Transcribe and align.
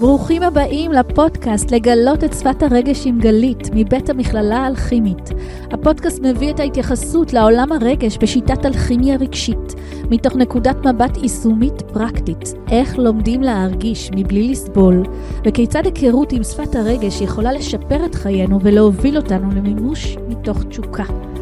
ברוכים 0.00 0.42
הבאים 0.42 0.92
לפודקאסט 0.92 1.70
לגלות 1.70 2.24
את 2.24 2.32
שפת 2.32 2.62
הרגש 2.62 3.06
עם 3.06 3.18
גלית 3.20 3.70
מבית 3.74 4.10
המכללה 4.10 4.56
האלכימית. 4.56 5.30
הפודקאסט 5.70 6.22
מביא 6.22 6.50
את 6.50 6.60
ההתייחסות 6.60 7.32
לעולם 7.32 7.72
הרגש 7.72 8.18
בשיטת 8.18 8.66
אלכימיה 8.66 9.16
רגשית, 9.16 9.74
מתוך 10.10 10.36
נקודת 10.36 10.86
מבט 10.86 11.16
יישומית 11.22 11.82
פרקטית, 11.82 12.54
איך 12.70 12.98
לומדים 12.98 13.42
להרגיש 13.42 14.10
מבלי 14.16 14.48
לסבול, 14.48 15.02
וכיצד 15.46 15.82
היכרות 15.86 16.32
עם 16.32 16.42
שפת 16.42 16.74
הרגש 16.74 17.20
יכולה 17.20 17.52
לשפר 17.52 18.04
את 18.06 18.14
חיינו 18.14 18.60
ולהוביל 18.62 19.16
אותנו 19.16 19.50
למימוש 19.50 20.16
מתוך 20.28 20.64
תשוקה. 20.64 21.33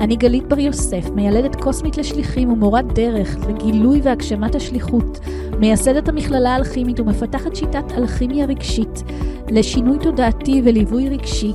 אני 0.00 0.16
גלית 0.16 0.48
בר 0.48 0.58
יוסף, 0.58 1.10
מיילדת 1.14 1.56
קוסמית 1.56 1.96
לשליחים 1.96 2.52
ומורת 2.52 2.92
דרך 2.92 3.36
לגילוי 3.48 4.00
והגשמת 4.02 4.54
השליחות, 4.54 5.20
מייסדת 5.58 6.08
המכללה 6.08 6.54
האלכימית 6.54 7.00
ומפתחת 7.00 7.56
שיטת 7.56 7.92
אלכימיה 7.96 8.46
רגשית 8.46 9.02
לשינוי 9.48 9.98
תודעתי 9.98 10.62
וליווי 10.64 11.08
רגשי, 11.08 11.52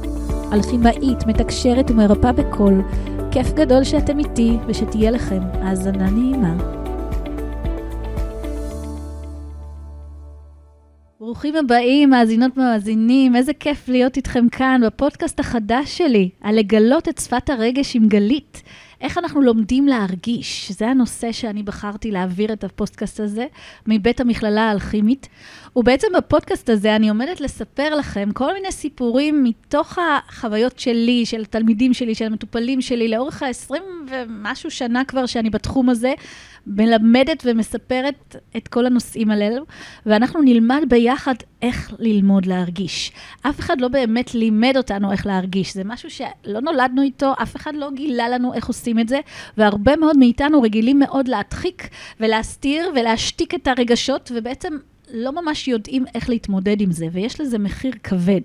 אלכימאית, 0.53 1.27
מתקשרת 1.27 1.91
ומרפאה 1.91 2.31
בקול. 2.31 2.81
כיף 3.31 3.53
גדול 3.53 3.83
שאתם 3.83 4.19
איתי 4.19 4.57
ושתהיה 4.67 5.11
לכם 5.11 5.39
האזנה 5.53 6.09
נעימה. 6.09 6.80
ברוכים 11.21 11.55
הבאים, 11.55 12.09
מאזינות 12.09 12.57
ומאזינים, 12.57 13.35
איזה 13.35 13.53
כיף 13.53 13.89
להיות 13.89 14.17
איתכם 14.17 14.49
כאן 14.49 14.81
בפודקאסט 14.85 15.39
החדש 15.39 15.97
שלי, 15.97 16.29
על 16.41 16.55
לגלות 16.55 17.09
את 17.09 17.17
שפת 17.17 17.49
הרגש 17.49 17.95
עם 17.95 18.07
גלית. 18.07 18.63
איך 19.01 19.17
אנחנו 19.17 19.41
לומדים 19.41 19.87
להרגיש? 19.87 20.71
זה 20.71 20.87
הנושא 20.87 21.31
שאני 21.31 21.63
בחרתי 21.63 22.11
להעביר 22.11 22.53
את 22.53 22.63
הפודקאסט 22.63 23.19
הזה 23.19 23.45
מבית 23.87 24.19
המכללה 24.19 24.61
האלכימית. 24.61 25.27
ובעצם 25.75 26.07
בפודקאסט 26.17 26.69
הזה 26.69 26.95
אני 26.95 27.09
עומדת 27.09 27.41
לספר 27.41 27.95
לכם 27.95 28.29
כל 28.33 28.53
מיני 28.53 28.71
סיפורים 28.71 29.43
מתוך 29.43 29.97
החוויות 29.99 30.79
שלי, 30.79 31.25
של 31.25 31.41
התלמידים 31.41 31.93
שלי, 31.93 32.15
של 32.15 32.25
המטופלים 32.25 32.81
שלי, 32.81 33.07
לאורך 33.07 33.43
ה-20 33.43 33.73
ומשהו 34.09 34.71
שנה 34.71 35.05
כבר 35.05 35.25
שאני 35.25 35.49
בתחום 35.49 35.89
הזה, 35.89 36.13
מלמדת 36.67 37.43
ומספרת 37.45 38.35
את 38.57 38.67
כל 38.67 38.85
הנושאים 38.85 39.31
הללו, 39.31 39.63
ואנחנו 40.05 40.41
נלמד 40.41 40.81
ביחד 40.87 41.35
איך 41.61 41.93
ללמוד 41.99 42.45
להרגיש. 42.45 43.11
אף 43.41 43.59
אחד 43.59 43.81
לא 43.81 43.87
באמת 43.87 44.35
לימד 44.35 44.73
אותנו 44.77 45.11
איך 45.11 45.25
להרגיש, 45.25 45.73
זה 45.73 45.83
משהו 45.83 46.09
שלא 46.09 46.61
נולדנו 46.61 47.01
איתו, 47.01 47.33
אף 47.41 47.55
אחד 47.55 47.75
לא 47.75 47.91
גילה 47.91 48.29
לנו 48.29 48.53
איך 48.53 48.67
עושים 48.67 48.99
את 48.99 49.09
זה, 49.09 49.19
והרבה 49.57 49.95
מאוד 49.95 50.17
מאיתנו 50.17 50.61
רגילים 50.61 50.99
מאוד 50.99 51.27
להדחיק 51.27 51.87
ולהסתיר 52.19 52.91
ולהשתיק 52.95 53.55
את 53.55 53.67
הרגשות, 53.67 54.31
ובעצם 54.35 54.77
לא 55.13 55.31
ממש 55.41 55.67
יודעים 55.67 56.05
איך 56.15 56.29
להתמודד 56.29 56.81
עם 56.81 56.91
זה, 56.91 57.07
ויש 57.11 57.41
לזה 57.41 57.59
מחיר 57.59 57.93
כבד. 58.03 58.41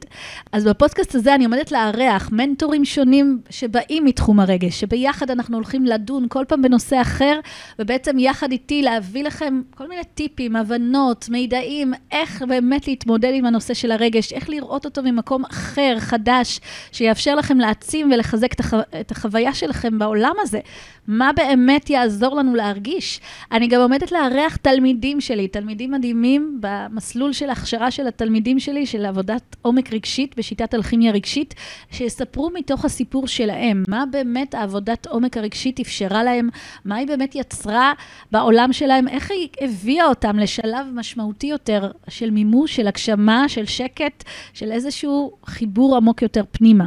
אז 0.53 0.64
בפודקאסט 0.64 1.14
הזה 1.14 1.34
אני 1.34 1.45
עומדת 1.45 1.72
לארח 1.72 2.28
מנטורים 2.33 2.84
שונים 2.84 3.41
שבאים 3.50 4.05
מתחום 4.05 4.41
הרגש, 4.41 4.81
שביחד 4.81 5.31
אנחנו 5.31 5.56
הולכים 5.56 5.84
לדון 5.84 6.27
כל 6.28 6.44
פעם 6.48 6.62
בנושא 6.62 7.00
אחר, 7.00 7.41
ובעצם 7.78 8.19
יחד 8.19 8.53
איתי 8.53 8.83
להביא 8.83 9.25
לכם 9.25 9.62
כל 9.75 9.89
מיני 9.89 10.03
טיפים, 10.14 10.56
הבנות, 10.56 11.28
מידעים, 11.28 11.92
איך 12.12 12.42
באמת 12.42 12.89
להתמודד 12.89 13.31
עם 13.34 13.44
הנושא 13.44 13.75
של 13.75 13.92
הרגש, 13.92 14.33
איך 14.33 14.50
לראות 14.50 14.84
אותו 14.84 15.03
ממקום 15.03 15.44
אחר, 15.44 15.94
חדש, 15.98 16.61
שיאפשר 16.92 17.34
לכם 17.34 17.59
להעצים 17.59 18.11
ולחזק 18.12 18.53
את, 18.53 18.61
החו... 18.61 18.77
את 19.00 19.11
החוויה 19.11 19.55
שלכם 19.55 19.98
בעולם 19.98 20.34
הזה. 20.41 20.61
מה 21.06 21.31
באמת 21.37 21.91
יעזור 21.91 22.37
לנו 22.37 22.55
להרגיש? 22.55 23.20
אני 23.53 23.67
גם 23.67 23.81
עומדת 23.81 24.12
לארח 24.12 24.56
תלמידים 24.56 25.20
שלי, 25.20 25.48
תלמידים 25.48 25.91
מדהימים 25.91 26.56
במסלול 26.61 27.33
של 27.33 27.51
הכשרה 27.51 27.91
של 27.91 28.07
התלמידים 28.07 28.61
שלי, 28.61 28.87
של 28.87 29.07
עבודת 29.07 29.57
עומק 29.62 29.93
רגשית 29.93 30.37
בשיטת 30.39 30.75
אלכימיה 30.75 31.12
רגשית, 31.12 31.55
שיספרו 31.91 32.51
מתוך 32.55 32.85
הסיפור 32.85 33.27
שלהם, 33.27 33.83
מה 33.89 34.05
באמת 34.11 34.55
העבודת 34.55 35.07
עומק 35.07 35.37
הרגשית 35.37 35.81
אפשרה 35.81 36.25
להם, 36.25 36.49
מה 36.84 36.97
היא 36.97 37.06
באמת 37.06 37.34
יצרה 37.34 37.93
בעולם 38.33 38.72
שלהם, 38.72 39.09
איך 39.09 39.31
היא 39.31 39.49
הביאה 39.61 40.06
אותם 40.06 40.39
לשלב 40.39 40.87
משמעותי 40.94 41.47
יותר 41.47 41.91
של 42.09 42.31
מימוש, 42.31 42.77
של 42.77 42.87
הגשמה, 42.87 43.49
של 43.49 43.67
שקט, 43.67 44.25
של 44.53 44.73
איזשהו 44.73 45.33
חיבור 45.47 45.97
עמוק 45.97 46.23
יותר 46.23 46.43
פנימה. 46.50 46.87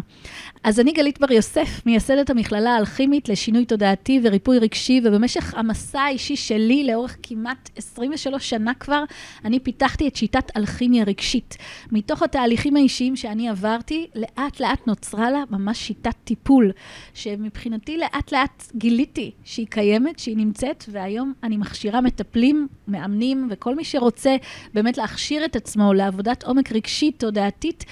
אז 0.63 0.79
אני 0.79 0.91
גלית 0.91 1.19
בר 1.19 1.31
יוסף, 1.31 1.81
מייסדת 1.85 2.29
המכללה 2.29 2.75
האלכימית 2.75 3.29
לשינוי 3.29 3.65
תודעתי 3.65 4.19
וריפוי 4.23 4.59
רגשי, 4.59 5.01
ובמשך 5.03 5.53
המסע 5.57 6.01
האישי 6.01 6.35
שלי 6.35 6.83
לאורך 6.83 7.17
כמעט 7.23 7.69
23 7.75 8.49
שנה 8.49 8.73
כבר, 8.73 9.03
אני 9.45 9.59
פיתחתי 9.59 10.07
את 10.07 10.15
שיטת 10.15 10.57
אלכימיה 10.57 11.03
רגשית. 11.03 11.57
מתוך 11.91 12.23
התהליכים 12.23 12.75
האישיים 12.75 13.15
שאני 13.15 13.49
עברתי, 13.49 14.07
לאט 14.15 14.59
לאט 14.59 14.87
נוצרה 14.87 15.31
לה 15.31 15.43
ממש 15.49 15.77
שיטת 15.87 16.15
טיפול, 16.23 16.71
שמבחינתי 17.13 17.97
לאט 17.97 18.31
לאט 18.31 18.71
גיליתי 18.75 19.31
שהיא 19.43 19.67
קיימת, 19.69 20.19
שהיא 20.19 20.37
נמצאת, 20.37 20.83
והיום 20.87 21.33
אני 21.43 21.57
מכשירה 21.57 22.01
מטפלים, 22.01 22.67
מאמנים, 22.87 23.47
וכל 23.51 23.75
מי 23.75 23.83
שרוצה 23.83 24.35
באמת 24.73 24.97
להכשיר 24.97 25.45
את 25.45 25.55
עצמו 25.55 25.93
לעבודת 25.93 26.43
עומק 26.43 26.71
רגשית, 26.71 27.19
תודעתית, 27.19 27.85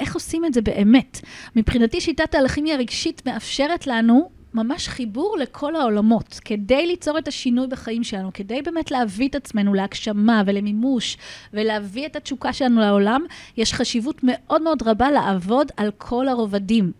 איך 0.00 0.14
עושים 0.14 0.44
את 0.44 0.54
זה 0.54 0.60
באמת. 0.62 1.20
מבחינתי 1.56 2.00
שיטת 2.00 2.34
האלכימיה 2.34 2.74
הרגשית 2.74 3.26
מאפשרת 3.26 3.86
לנו 3.86 4.30
ממש 4.54 4.88
חיבור 4.88 5.36
לכל 5.40 5.76
העולמות, 5.76 6.40
כדי 6.44 6.86
ליצור 6.86 7.18
את 7.18 7.28
השינוי 7.28 7.66
בחיים 7.66 8.04
שלנו, 8.04 8.30
כדי 8.34 8.62
באמת 8.62 8.90
להביא 8.90 9.28
את 9.28 9.34
עצמנו 9.34 9.74
להגשמה 9.74 10.42
ולמימוש 10.46 11.16
ולהביא 11.52 12.06
את 12.06 12.16
התשוקה 12.16 12.52
שלנו 12.52 12.80
לעולם, 12.80 13.22
יש 13.56 13.74
חשיבות 13.74 14.20
מאוד 14.22 14.62
מאוד 14.62 14.82
רבה 14.82 15.10
לעבוד 15.10 15.72
על 15.76 15.90
כל 15.98 16.28
הרובדים, 16.28 16.92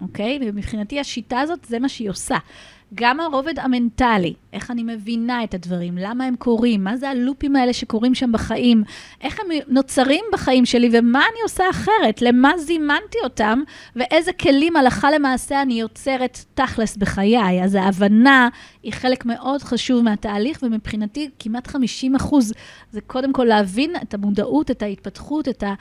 אוקיי? 0.00 0.38
ומבחינתי 0.42 1.00
השיטה 1.00 1.40
הזאת, 1.40 1.64
זה 1.64 1.78
מה 1.78 1.88
שהיא 1.88 2.10
עושה. 2.10 2.36
גם 2.94 3.20
הרובד 3.20 3.58
המנטלי, 3.58 4.34
איך 4.52 4.70
אני 4.70 4.82
מבינה 4.82 5.44
את 5.44 5.54
הדברים, 5.54 5.98
למה 5.98 6.24
הם 6.24 6.36
קורים, 6.36 6.84
מה 6.84 6.96
זה 6.96 7.10
הלופים 7.10 7.56
האלה 7.56 7.72
שקורים 7.72 8.14
שם 8.14 8.32
בחיים, 8.32 8.82
איך 9.20 9.40
הם 9.40 9.46
נוצרים 9.68 10.24
בחיים 10.32 10.66
שלי 10.66 10.88
ומה 10.92 11.18
אני 11.18 11.42
עושה 11.42 11.64
אחרת, 11.70 12.22
למה 12.22 12.58
זימנתי 12.58 13.18
אותם 13.24 13.62
ואיזה 13.96 14.32
כלים 14.32 14.76
הלכה 14.76 15.10
למעשה 15.10 15.62
אני 15.62 15.80
יוצרת 15.80 16.44
תכלס 16.54 16.96
בחיי. 16.96 17.64
אז 17.64 17.74
ההבנה 17.74 18.48
היא 18.82 18.92
חלק 18.92 19.24
מאוד 19.24 19.62
חשוב 19.62 20.04
מהתהליך, 20.04 20.58
ומבחינתי 20.62 21.30
כמעט 21.38 21.66
50 21.66 22.14
אחוז 22.14 22.52
זה 22.90 23.00
קודם 23.00 23.32
כל 23.32 23.44
להבין 23.44 23.92
את 24.02 24.14
המודעות, 24.14 24.70
את 24.70 24.82
ההתפתחות, 24.82 25.48
את 25.48 25.62
ה... 25.62 25.74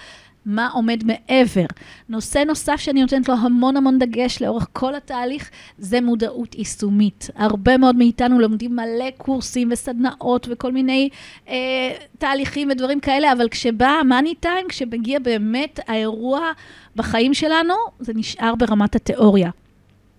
מה 0.45 0.67
עומד 0.67 1.03
מעבר. 1.03 1.65
נושא 2.09 2.39
נוסף 2.39 2.75
שאני 2.75 3.01
נותנת 3.01 3.29
לו 3.29 3.35
המון 3.35 3.77
המון 3.77 3.99
דגש 3.99 4.41
לאורך 4.41 4.67
כל 4.73 4.95
התהליך, 4.95 5.49
זה 5.77 6.01
מודעות 6.01 6.55
יישומית. 6.55 7.29
הרבה 7.35 7.77
מאוד 7.77 7.95
מאיתנו 7.95 8.39
לומדים 8.39 8.75
מלא 8.75 9.09
קורסים 9.17 9.69
וסדנאות 9.71 10.47
וכל 10.51 10.71
מיני 10.71 11.09
אה, 11.47 11.55
תהליכים 12.17 12.69
ודברים 12.71 12.99
כאלה, 12.99 13.31
אבל 13.31 13.49
כשבא 13.49 13.87
המאני 13.87 14.35
טיים, 14.35 14.67
כשמגיע 14.69 15.19
באמת 15.19 15.79
האירוע 15.87 16.51
בחיים 16.95 17.33
שלנו, 17.33 17.73
זה 17.99 18.13
נשאר 18.15 18.55
ברמת 18.55 18.95
התיאוריה. 18.95 19.49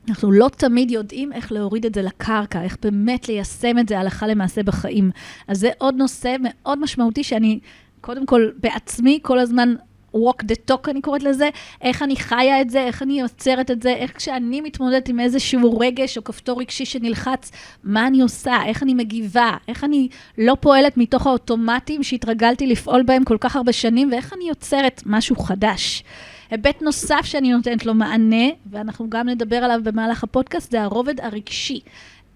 אנחנו 0.09 0.33
לא 0.33 0.49
תמיד 0.57 0.91
יודעים 0.91 1.33
איך 1.33 1.53
להוריד 1.53 1.87
את 1.87 1.95
זה 1.95 2.03
לקרקע, 2.03 2.63
איך 2.63 2.77
באמת 2.83 3.29
ליישם 3.29 3.79
את 3.79 3.89
זה 3.89 3.99
הלכה 3.99 4.27
למעשה 4.27 4.63
בחיים. 4.63 5.11
אז 5.49 5.61
זה 5.61 5.71
עוד 5.79 5.95
נושא 5.95 6.37
מאוד 6.41 6.79
משמעותי 6.79 7.25
שאני, 7.25 7.59
קודם 8.01 8.27
כל, 8.27 8.49
בעצמי 8.61 9.19
כל 9.23 9.39
הזמן 9.39 9.75
walk 10.17 10.43
the 10.43 10.71
talk, 10.71 10.91
אני 10.91 11.01
קוראת 11.01 11.23
לזה, 11.23 11.49
איך 11.83 12.03
אני 12.03 12.17
חיה 12.17 12.61
את 12.61 12.71
זה, 12.71 12.83
איך 12.83 13.03
אני 13.03 13.21
יוצרת 13.21 13.71
את 13.71 13.83
זה, 13.83 13.91
איך 13.91 14.17
כשאני 14.17 14.61
מתמודדת 14.61 15.09
עם 15.09 15.21
איזשהו 15.21 15.79
רגש 15.79 16.17
או 16.17 16.25
כפתור 16.25 16.61
רגשי 16.61 16.85
שנלחץ, 16.85 17.53
מה 17.85 18.07
אני 18.07 18.21
עושה, 18.21 18.57
איך 18.67 18.83
אני 18.83 18.95
מגיבה, 18.95 19.57
איך 19.69 19.85
אני 19.85 20.09
לא 20.39 20.57
פועלת 20.61 20.97
מתוך 20.97 21.27
האוטומטים 21.27 22.03
שהתרגלתי 22.03 22.67
לפעול 22.67 23.03
בהם 23.03 23.25
כל 23.25 23.37
כך 23.41 23.57
הרבה 23.57 23.73
שנים, 23.73 24.13
ואיך 24.13 24.33
אני 24.33 24.49
יוצרת 24.49 25.03
משהו 25.07 25.37
חדש. 25.37 26.05
היבט 26.51 26.83
נוסף 26.83 27.21
שאני 27.25 27.53
נותנת 27.53 27.87
לו 27.87 27.95
מענה, 27.95 28.47
ואנחנו 28.71 29.11
גם 29.11 29.29
נדבר 29.29 29.57
עליו 29.57 29.81
במהלך 29.83 30.25
הפודקאסט, 30.25 30.71
זה 30.71 30.83
הרובד 30.83 31.21
הרגשי. 31.21 31.81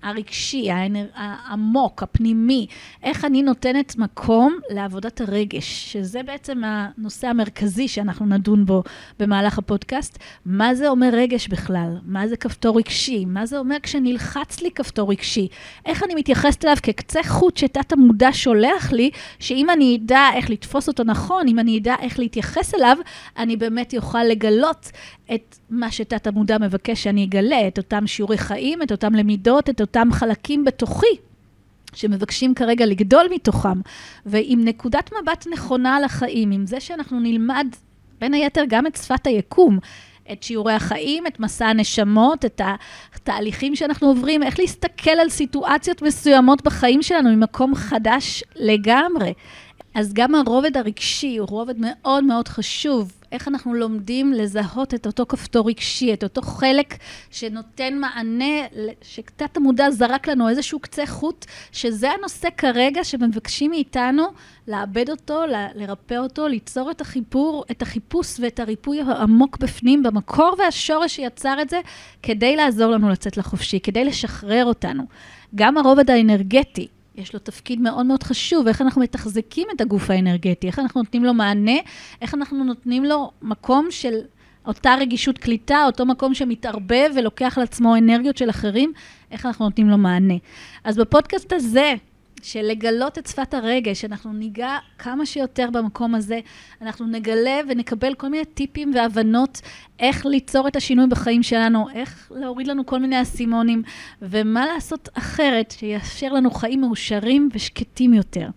הרגשי, 0.02 0.69
העמוק, 1.14 2.02
הפנימי, 2.02 2.67
איך 3.02 3.25
אני 3.25 3.43
נותנת 3.43 3.97
מקום 3.97 4.58
לעבודת 4.70 5.20
הרגש, 5.20 5.93
שזה 5.93 6.23
בעצם 6.23 6.62
הנושא 6.64 7.26
המרכזי 7.26 7.88
שאנחנו 7.88 8.26
נדון 8.26 8.67
בו 8.67 8.82
במהלך 9.19 9.58
הפודקאסט. 9.58 10.19
מה 10.47 10.75
זה 10.75 10.88
אומר 10.88 11.11
רגש 11.12 11.49
בכלל? 11.49 11.97
מה 12.05 12.29
זה 12.29 12.37
כפתור 12.37 12.79
רגשי? 12.79 13.25
מה 13.25 13.47
זה 13.47 13.58
אומר 13.58 13.76
כשנלחץ 13.82 14.61
לי 14.61 14.70
כפתור 14.70 15.11
רגשי? 15.11 15.49
איך 15.87 16.03
אני 16.03 16.14
מתייחסת 16.14 16.64
אליו 16.64 16.76
כקצה 16.82 17.23
חוט 17.23 17.56
שתת 17.56 17.93
המודע 17.93 18.29
שולח 18.32 18.93
לי, 18.93 19.11
שאם 19.38 19.70
אני 19.70 19.99
אדע 20.03 20.29
איך 20.35 20.50
לתפוס 20.50 20.88
אותו 20.88 21.05
נכון, 21.05 21.49
אם 21.49 21.58
אני 21.58 21.79
אדע 21.79 21.94
איך 22.00 22.19
להתייחס 22.19 22.75
אליו, 22.75 22.96
אני 23.38 23.56
באמת 23.56 23.94
אוכל 23.96 24.23
לגלות 24.23 24.91
את 25.35 25.58
מה 25.70 25.91
שתת 25.91 26.26
המודע 26.26 26.58
מבקש 26.58 27.03
שאני 27.03 27.25
אגלה, 27.25 27.69
את 27.69 27.79
אותם 27.79 28.06
שיעורי 28.06 28.38
חיים, 28.38 28.82
את 28.82 28.93
אותם 28.93 29.14
למידות, 29.14 29.70
את 29.70 29.81
אותם 29.90 30.08
חלקים 30.12 30.64
בתוכי 30.64 31.16
שמבקשים 31.94 32.54
כרגע 32.54 32.87
לגדול 32.87 33.26
מתוכם, 33.31 33.81
ועם 34.26 34.64
נקודת 34.64 35.10
מבט 35.12 35.46
נכונה 35.52 35.96
על 35.96 36.04
החיים, 36.04 36.50
עם 36.50 36.66
זה 36.66 36.81
שאנחנו 36.81 37.20
נלמד 37.20 37.66
בין 38.20 38.34
היתר 38.34 38.62
גם 38.69 38.87
את 38.87 38.96
שפת 38.96 39.26
היקום, 39.26 39.78
את 40.32 40.42
שיעורי 40.42 40.72
החיים, 40.72 41.26
את 41.26 41.40
מסע 41.40 41.66
הנשמות, 41.66 42.44
את 42.44 42.60
התהליכים 43.14 43.76
שאנחנו 43.76 44.08
עוברים, 44.08 44.42
איך 44.42 44.58
להסתכל 44.58 45.10
על 45.10 45.28
סיטואציות 45.28 46.02
מסוימות 46.02 46.62
בחיים 46.62 47.02
שלנו 47.02 47.36
ממקום 47.36 47.75
חדש 47.75 48.44
לגמרי. 48.56 49.32
אז 49.94 50.12
גם 50.12 50.34
הרובד 50.34 50.76
הרגשי 50.76 51.37
הוא 51.37 51.48
רובד 51.48 51.75
מאוד 51.78 52.25
מאוד 52.25 52.48
חשוב. 52.48 53.12
איך 53.32 53.48
אנחנו 53.48 53.75
לומדים 53.75 54.32
לזהות 54.32 54.94
את 54.94 55.06
אותו 55.06 55.26
כפתור 55.28 55.69
רגשי, 55.69 56.12
את 56.14 56.22
אותו 56.25 56.42
חלק 56.42 56.94
שנותן 57.31 57.98
מענה, 57.98 58.66
שקצת 59.02 59.56
המודע 59.56 59.90
זרק 59.90 60.28
לנו 60.28 60.48
איזשהו 60.48 60.78
קצה 60.78 61.06
חוט, 61.06 61.46
שזה 61.72 62.10
הנושא 62.10 62.48
כרגע 62.56 63.04
שמבקשים 63.04 63.70
מאיתנו 63.70 64.22
לאבד 64.69 65.10
אותו, 65.10 65.42
לרפא 65.75 66.14
אותו, 66.14 66.48
ליצור 66.48 66.90
את 66.90 67.00
החיפור, 67.00 67.64
את 67.70 67.82
החיפוש 67.82 68.40
ואת 68.40 68.60
הריפוי 68.60 69.00
העמוק 69.00 69.58
בפנים, 69.58 70.02
במקור 70.02 70.54
והשורש 70.58 71.16
שיצר 71.16 71.62
את 71.62 71.70
זה, 71.70 71.81
כדי 72.22 72.56
לעזור 72.56 72.93
לנו 72.93 73.08
לצאת 73.08 73.36
לחופשי, 73.36 73.81
כדי 73.81 74.04
לשחרר 74.04 74.64
אותנו. 74.64 75.02
גם 75.54 75.76
הרובד 75.76 76.10
האנרגטי, 76.10 76.88
יש 77.20 77.32
לו 77.34 77.38
תפקיד 77.40 77.81
מאוד 77.81 78.06
מאוד 78.06 78.22
חשוב, 78.22 78.69
איך 78.69 78.82
אנחנו 78.82 79.02
מתחזקים 79.02 79.69
את 79.76 79.81
הגוף 79.81 80.11
האנרגטי, 80.11 80.67
איך 80.67 80.78
אנחנו 80.78 81.02
נותנים 81.02 81.25
לו 81.25 81.34
מענה, 81.34 81.76
איך 82.22 82.34
אנחנו 82.34 82.64
נותנים 82.64 83.05
לו 83.05 83.31
מקום 83.43 83.87
של 83.90 84.14
אותה 84.67 84.94
רגישות 85.00 85.38
קליטה, 85.38 85.84
אותו 85.87 86.06
מקום 86.06 86.34
שמתערבב 86.34 87.11
ולוקח 87.17 87.58
לעצמו 87.58 87.96
אנרגיות 87.96 88.37
של 88.37 88.50
אחרים, 88.50 88.93
איך 89.31 89.46
אנחנו 89.46 89.64
נותנים 89.64 89.88
לו 89.88 89.99
מענה. 89.99 90.34
אז 90.84 90.96
בפודקאסט 90.96 91.52
הזה, 91.52 91.94
של 92.42 92.62
לגלות 92.62 93.19
את 93.19 93.26
שפת 93.26 93.54
הרגש, 93.54 94.04
אנחנו 94.04 94.32
ניגע 94.32 94.78
כמה 94.98 95.26
שיותר 95.26 95.69
במקום 95.72 96.14
הזה, 96.14 96.40
אנחנו 96.82 97.06
נגלה 97.06 97.60
ונקבל 97.69 98.14
כל 98.14 98.28
מיני 98.28 98.44
טיפים 98.44 98.92
והבנות 98.94 99.60
איך 100.00 100.26
ליצור 100.26 100.69
את 100.69 100.76
השינוי 100.76 101.06
בחיים 101.06 101.42
שלנו, 101.42 101.87
איך 101.94 102.32
להוריד 102.34 102.66
לנו 102.66 102.87
כל 102.87 102.98
מיני 102.98 103.22
אסימונים, 103.22 103.82
ומה 104.22 104.66
לעשות 104.66 105.08
אחרת 105.14 105.70
שיאפשר 105.70 106.32
לנו 106.32 106.50
חיים 106.50 106.81
מאושרים 106.81 107.48
ושקטים 107.52 108.14
יותר. 108.14 108.48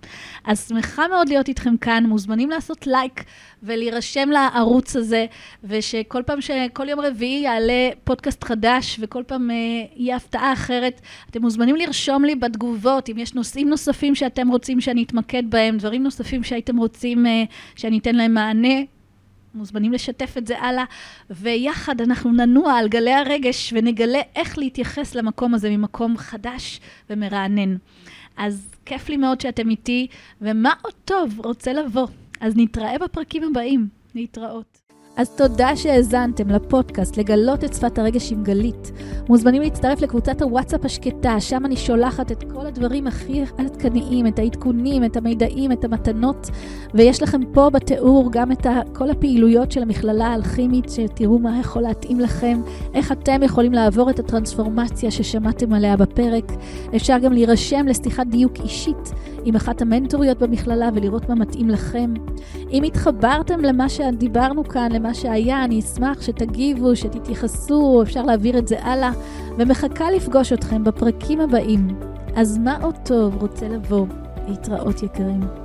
אז 0.45 0.67
שמחה 0.67 1.07
מאוד 1.07 1.29
להיות 1.29 1.47
איתכם 1.47 1.77
כאן, 1.77 2.05
מוזמנים 2.05 2.49
לעשות 2.49 2.87
לייק 2.87 3.23
ולהירשם 3.63 4.29
לערוץ 4.29 4.95
הזה, 4.95 5.25
ושכל 5.63 6.23
פעם, 6.25 6.41
שכל 6.41 6.89
יום 6.89 6.99
רביעי 6.99 7.43
יעלה 7.43 7.89
פודקאסט 8.03 8.43
חדש, 8.43 8.97
וכל 8.99 9.23
פעם 9.27 9.51
אה, 9.51 9.55
יהיה 9.95 10.15
הפתעה 10.15 10.53
אחרת, 10.53 11.01
אתם 11.29 11.41
מוזמנים 11.41 11.75
לרשום 11.75 12.25
לי 12.25 12.35
בתגובות, 12.35 13.09
אם 13.09 13.17
יש 13.17 13.33
נושאים 13.33 13.69
נוספים 13.73 14.15
שאתם 14.15 14.47
רוצים 14.47 14.81
שאני 14.81 15.03
אתמקד 15.03 15.43
בהם, 15.49 15.77
דברים 15.77 16.03
נוספים 16.03 16.43
שהייתם 16.43 16.77
רוצים 16.77 17.25
אה, 17.25 17.43
שאני 17.75 17.97
אתן 17.97 18.15
להם 18.15 18.33
מענה. 18.33 18.77
מוזמנים 19.53 19.93
לשתף 19.93 20.37
את 20.37 20.47
זה 20.47 20.59
הלאה, 20.59 20.83
ויחד 21.29 22.01
אנחנו 22.01 22.31
ננוע 22.31 22.73
על 22.73 22.87
גלי 22.87 23.13
הרגש 23.13 23.73
ונגלה 23.75 24.21
איך 24.35 24.57
להתייחס 24.57 25.15
למקום 25.15 25.53
הזה 25.53 25.69
ממקום 25.69 26.17
חדש 26.17 26.79
ומרענן. 27.09 27.75
אז 28.37 28.69
כיף 28.85 29.09
לי 29.09 29.17
מאוד 29.17 29.41
שאתם 29.41 29.69
איתי, 29.69 30.07
ומה 30.41 30.73
עוד 30.81 30.93
טוב 31.05 31.39
רוצה 31.39 31.73
לבוא. 31.73 32.07
אז 32.39 32.53
נתראה 32.55 32.97
בפרקים 32.97 33.43
הבאים. 33.43 33.87
להתראות. 34.15 34.82
אז 35.17 35.29
תודה 35.29 35.75
שהאזנתם 35.75 36.49
לפודקאסט 36.49 37.17
לגלות 37.17 37.63
את 37.63 37.73
שפת 37.73 37.99
הרגש 37.99 38.31
עם 38.31 38.43
גלית. 38.43 38.91
מוזמנים 39.29 39.61
להצטרף 39.61 40.01
לקבוצת 40.01 40.41
הוואטסאפ 40.41 40.85
השקטה, 40.85 41.39
שם 41.39 41.65
אני 41.65 41.77
שולחת 41.77 42.31
את 42.31 42.43
כל 42.53 42.65
הדברים 42.67 43.07
הכי 43.07 43.43
עדכניים, 43.57 44.27
את 44.27 44.39
העדכונים, 44.39 45.03
את 45.03 45.17
המידעים, 45.17 45.71
את 45.71 45.83
המתנות, 45.83 46.49
ויש 46.93 47.23
לכם 47.23 47.41
פה 47.53 47.69
בתיאור 47.69 48.29
גם 48.31 48.51
את 48.51 48.67
כל 48.93 49.09
הפעילויות 49.09 49.71
של 49.71 49.81
המכללה 49.81 50.27
האלכימית, 50.27 50.89
שתראו 50.89 51.39
מה 51.39 51.59
יכול 51.59 51.81
להתאים 51.81 52.19
לכם, 52.19 52.61
איך 52.93 53.11
אתם 53.11 53.43
יכולים 53.43 53.73
לעבור 53.73 54.09
את 54.09 54.19
הטרנספורמציה 54.19 55.11
ששמעתם 55.11 55.73
עליה 55.73 55.97
בפרק. 55.97 56.51
אפשר 56.95 57.17
גם 57.17 57.33
להירשם 57.33 57.85
לשיחת 57.87 58.27
דיוק 58.27 58.53
אישית 58.63 59.11
עם 59.45 59.55
אחת 59.55 59.81
המנטוריות 59.81 60.39
במכללה 60.39 60.89
ולראות 60.93 61.29
מה 61.29 61.35
מתאים 61.35 61.69
לכם. 61.69 62.13
אם 62.71 62.83
התחברתם 62.83 63.59
למה 63.59 63.89
שדיברנו 63.89 64.63
כאן, 64.63 64.91
למה 64.91 65.13
שהיה, 65.13 65.63
אני 65.63 65.79
אשמח 65.79 66.21
שתגיבו, 66.21 66.95
שתתייחסו, 66.95 68.01
אפשר 68.03 68.23
להעביר 68.23 68.57
את 68.57 68.67
זה 68.67 68.83
הלאה, 68.83 69.11
ומחכה 69.57 70.11
לפגוש 70.11 70.53
אתכם 70.53 70.83
בפרקים 70.83 71.39
הבאים. 71.39 71.87
אז 72.35 72.57
מה 72.57 72.77
עוד 72.81 72.95
טוב 73.05 73.41
רוצה 73.41 73.67
לבוא? 73.67 74.05
להתראות 74.47 75.03
יקרים. 75.03 75.62